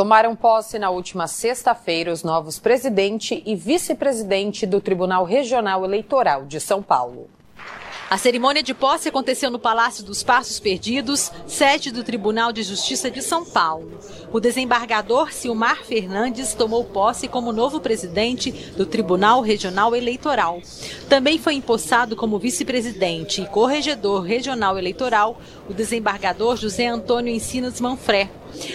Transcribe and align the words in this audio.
Tomaram 0.00 0.34
posse 0.34 0.78
na 0.78 0.88
última 0.88 1.26
sexta-feira 1.26 2.10
os 2.10 2.22
novos 2.22 2.58
presidente 2.58 3.42
e 3.44 3.54
vice-presidente 3.54 4.64
do 4.64 4.80
Tribunal 4.80 5.24
Regional 5.24 5.84
Eleitoral 5.84 6.46
de 6.46 6.58
São 6.58 6.82
Paulo. 6.82 7.28
A 8.08 8.16
cerimônia 8.16 8.62
de 8.62 8.72
posse 8.72 9.10
aconteceu 9.10 9.50
no 9.50 9.58
Palácio 9.58 10.02
dos 10.02 10.22
Passos 10.22 10.58
Perdidos, 10.58 11.30
sede 11.46 11.90
do 11.90 12.02
Tribunal 12.02 12.50
de 12.50 12.62
Justiça 12.62 13.10
de 13.10 13.20
São 13.20 13.44
Paulo. 13.44 14.00
O 14.32 14.40
desembargador 14.40 15.34
Silmar 15.34 15.84
Fernandes 15.84 16.54
tomou 16.54 16.82
posse 16.82 17.28
como 17.28 17.52
novo 17.52 17.78
presidente 17.78 18.50
do 18.78 18.86
Tribunal 18.86 19.42
Regional 19.42 19.94
Eleitoral. 19.94 20.62
Também 21.10 21.38
foi 21.38 21.56
empossado 21.56 22.16
como 22.16 22.38
vice-presidente 22.38 23.42
e 23.42 23.46
corregedor 23.46 24.22
regional 24.22 24.78
eleitoral 24.78 25.38
o 25.68 25.74
desembargador 25.74 26.56
José 26.56 26.86
Antônio 26.86 27.34
Encinas 27.34 27.82
Manfré. 27.82 28.30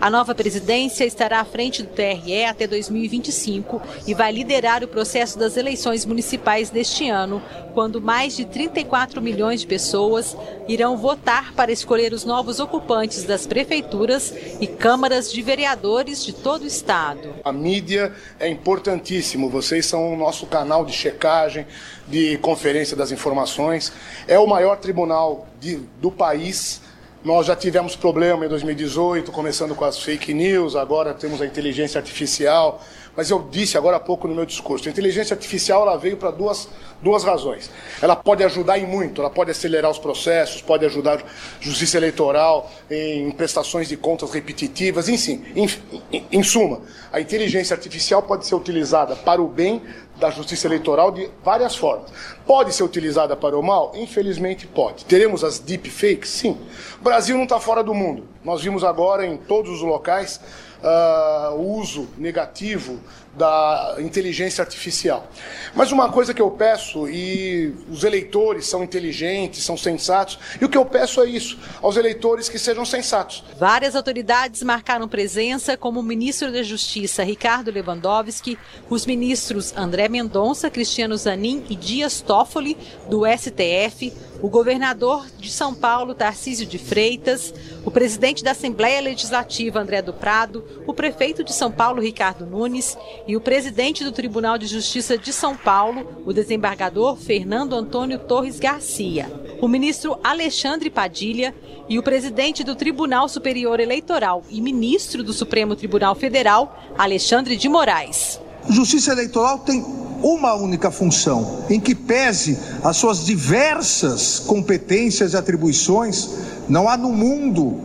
A 0.00 0.10
nova 0.10 0.34
presidência 0.34 1.04
estará 1.04 1.40
à 1.40 1.44
frente 1.44 1.82
do 1.82 1.88
TRE 1.88 2.44
até 2.44 2.66
2025 2.66 3.80
e 4.06 4.14
vai 4.14 4.32
liderar 4.32 4.84
o 4.84 4.88
processo 4.88 5.38
das 5.38 5.56
eleições 5.56 6.04
municipais 6.04 6.70
deste 6.70 7.08
ano, 7.08 7.42
quando 7.74 8.00
mais 8.00 8.36
de 8.36 8.44
34 8.44 9.20
milhões 9.20 9.60
de 9.60 9.66
pessoas 9.66 10.36
irão 10.68 10.96
votar 10.96 11.52
para 11.54 11.72
escolher 11.72 12.12
os 12.12 12.24
novos 12.24 12.60
ocupantes 12.60 13.24
das 13.24 13.46
prefeituras 13.46 14.32
e 14.60 14.66
câmaras 14.66 15.32
de 15.32 15.42
vereadores 15.42 16.24
de 16.24 16.32
todo 16.32 16.62
o 16.62 16.66
estado. 16.66 17.34
A 17.44 17.52
mídia 17.52 18.12
é 18.38 18.48
importantíssimo, 18.48 19.48
vocês 19.48 19.86
são 19.86 20.12
o 20.12 20.16
nosso 20.16 20.46
canal 20.46 20.84
de 20.84 20.92
checagem, 20.92 21.66
de 22.06 22.38
conferência 22.38 22.96
das 22.96 23.12
informações. 23.12 23.92
É 24.26 24.38
o 24.38 24.46
maior 24.46 24.76
tribunal 24.76 25.46
de, 25.60 25.76
do 26.00 26.10
país 26.10 26.80
nós 27.26 27.44
já 27.44 27.56
tivemos 27.56 27.96
problema 27.96 28.46
em 28.46 28.48
2018, 28.48 29.32
começando 29.32 29.74
com 29.74 29.84
as 29.84 29.98
fake 30.00 30.32
news, 30.32 30.76
agora 30.76 31.12
temos 31.12 31.42
a 31.42 31.44
inteligência 31.44 31.98
artificial. 31.98 32.80
Mas 33.16 33.30
eu 33.30 33.46
disse 33.50 33.78
agora 33.78 33.96
há 33.96 34.00
pouco 34.00 34.28
no 34.28 34.34
meu 34.34 34.44
discurso, 34.44 34.88
a 34.88 34.92
inteligência 34.92 35.34
artificial 35.34 35.82
ela 35.82 35.96
veio 35.96 36.16
para 36.16 36.30
duas, 36.30 36.68
duas 37.00 37.24
razões. 37.24 37.70
Ela 38.02 38.14
pode 38.14 38.44
ajudar 38.44 38.78
em 38.78 38.86
muito, 38.86 39.20
ela 39.20 39.30
pode 39.30 39.50
acelerar 39.50 39.90
os 39.90 39.98
processos, 39.98 40.60
pode 40.60 40.84
ajudar 40.84 41.20
a 41.20 41.22
justiça 41.60 41.96
eleitoral 41.96 42.70
em 42.90 43.30
prestações 43.30 43.88
de 43.88 43.96
contas 43.96 44.32
repetitivas, 44.32 45.08
enfim, 45.08 45.44
em, 45.56 45.66
em, 46.12 46.26
em 46.30 46.42
suma, 46.42 46.82
a 47.10 47.20
inteligência 47.20 47.74
artificial 47.74 48.22
pode 48.22 48.46
ser 48.46 48.54
utilizada 48.54 49.16
para 49.16 49.40
o 49.40 49.48
bem 49.48 49.82
da 50.16 50.30
justiça 50.30 50.66
eleitoral 50.66 51.10
de 51.10 51.30
várias 51.44 51.76
formas. 51.76 52.10
Pode 52.46 52.74
ser 52.74 52.82
utilizada 52.82 53.36
para 53.36 53.58
o 53.58 53.62
mal? 53.62 53.92
Infelizmente 53.94 54.66
pode. 54.66 55.04
Teremos 55.04 55.44
as 55.44 55.58
deepfakes? 55.58 56.30
Sim. 56.30 56.58
O 57.00 57.04
Brasil 57.04 57.36
não 57.36 57.44
está 57.44 57.60
fora 57.60 57.82
do 57.82 57.92
mundo. 57.92 58.24
Nós 58.42 58.62
vimos 58.62 58.82
agora 58.82 59.26
em 59.26 59.36
todos 59.36 59.70
os 59.70 59.82
locais 59.82 60.40
uh, 60.82 61.54
o 61.54 61.78
uso 61.78 62.08
negativo 62.16 63.00
da 63.36 63.96
inteligência 63.98 64.62
artificial. 64.62 65.28
Mas 65.74 65.92
uma 65.92 66.10
coisa 66.10 66.32
que 66.32 66.40
eu 66.40 66.50
peço, 66.50 67.06
e 67.08 67.74
os 67.90 68.02
eleitores 68.02 68.66
são 68.66 68.82
inteligentes, 68.82 69.62
são 69.62 69.76
sensatos, 69.76 70.38
e 70.60 70.64
o 70.64 70.68
que 70.68 70.78
eu 70.78 70.86
peço 70.86 71.20
é 71.20 71.26
isso, 71.26 71.58
aos 71.82 71.96
eleitores 71.96 72.48
que 72.48 72.58
sejam 72.58 72.84
sensatos. 72.84 73.44
Várias 73.58 73.94
autoridades 73.94 74.62
marcaram 74.62 75.06
presença, 75.06 75.76
como 75.76 76.00
o 76.00 76.02
ministro 76.02 76.50
da 76.50 76.62
Justiça, 76.62 77.22
Ricardo 77.22 77.70
Lewandowski, 77.70 78.58
os 78.88 79.04
ministros 79.04 79.74
André 79.76 80.08
Mendonça, 80.08 80.70
Cristiano 80.70 81.16
Zanin 81.16 81.64
e 81.68 81.76
Dias 81.76 82.22
Toffoli, 82.22 82.76
do 83.10 83.22
STF, 83.26 84.12
o 84.42 84.48
governador 84.48 85.26
de 85.38 85.50
São 85.50 85.74
Paulo, 85.74 86.14
Tarcísio 86.14 86.66
de 86.66 86.78
Freitas, 86.78 87.52
o 87.84 87.90
presidente 87.90 88.44
da 88.44 88.50
Assembleia 88.52 89.00
Legislativa, 89.00 89.80
André 89.80 90.02
do 90.02 90.12
Prado, 90.12 90.64
o 90.86 90.92
prefeito 90.92 91.42
de 91.42 91.52
São 91.52 91.70
Paulo, 91.70 92.00
Ricardo 92.00 92.46
Nunes, 92.46 92.96
e 93.26 93.36
o 93.36 93.40
presidente 93.40 94.04
do 94.04 94.12
Tribunal 94.12 94.58
de 94.58 94.66
Justiça 94.66 95.16
de 95.16 95.32
São 95.32 95.56
Paulo, 95.56 96.22
o 96.24 96.32
desembargador 96.32 97.16
Fernando 97.16 97.74
Antônio 97.74 98.18
Torres 98.18 98.58
Garcia, 98.58 99.30
o 99.60 99.68
ministro 99.68 100.18
Alexandre 100.22 100.90
Padilha 100.90 101.54
e 101.88 101.98
o 101.98 102.02
presidente 102.02 102.64
do 102.64 102.74
Tribunal 102.74 103.28
Superior 103.28 103.80
Eleitoral 103.80 104.42
e 104.50 104.60
ministro 104.60 105.22
do 105.22 105.32
Supremo 105.32 105.76
Tribunal 105.76 106.14
Federal, 106.14 106.78
Alexandre 106.98 107.56
de 107.56 107.68
Moraes. 107.68 108.40
Justiça 108.68 109.12
Eleitoral 109.12 109.60
tem 109.60 109.84
uma 110.22 110.54
única 110.54 110.90
função, 110.90 111.64
em 111.70 111.78
que 111.78 111.94
pese 111.94 112.58
as 112.82 112.96
suas 112.96 113.24
diversas 113.24 114.40
competências 114.40 115.32
e 115.32 115.36
atribuições, 115.36 116.30
não 116.68 116.88
há 116.88 116.96
no 116.96 117.12
mundo, 117.12 117.80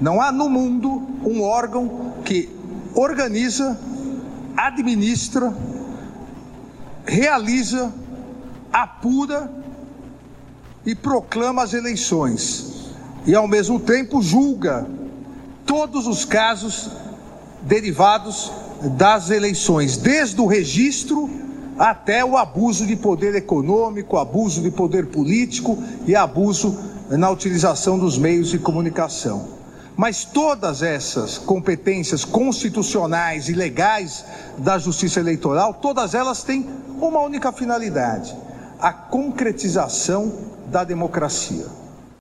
não 0.00 0.20
há 0.20 0.30
no 0.30 0.48
mundo 0.48 1.02
um 1.24 1.42
órgão 1.42 2.12
que 2.24 2.50
organiza, 2.94 3.78
administra, 4.56 5.54
realiza, 7.06 7.92
apura 8.72 9.50
e 10.84 10.94
proclama 10.94 11.62
as 11.62 11.72
eleições. 11.72 12.90
E 13.24 13.34
ao 13.34 13.46
mesmo 13.46 13.78
tempo 13.78 14.20
julga 14.20 14.86
todos 15.64 16.06
os 16.06 16.24
casos 16.24 16.90
derivados 17.62 18.50
das 18.90 19.30
eleições, 19.30 19.96
desde 19.96 20.40
o 20.40 20.46
registro 20.46 21.30
até 21.78 22.24
o 22.24 22.36
abuso 22.36 22.86
de 22.86 22.96
poder 22.96 23.34
econômico, 23.34 24.16
abuso 24.16 24.60
de 24.60 24.70
poder 24.70 25.06
político 25.06 25.78
e 26.06 26.14
abuso 26.14 26.78
na 27.10 27.30
utilização 27.30 27.98
dos 27.98 28.18
meios 28.18 28.50
de 28.50 28.58
comunicação. 28.58 29.48
Mas 29.96 30.24
todas 30.24 30.82
essas 30.82 31.38
competências 31.38 32.24
constitucionais 32.24 33.48
e 33.48 33.52
legais 33.52 34.24
da 34.58 34.78
justiça 34.78 35.20
eleitoral, 35.20 35.74
todas 35.74 36.14
elas 36.14 36.42
têm 36.42 36.66
uma 37.00 37.20
única 37.20 37.52
finalidade: 37.52 38.34
a 38.80 38.92
concretização 38.92 40.32
da 40.68 40.82
democracia. 40.82 41.81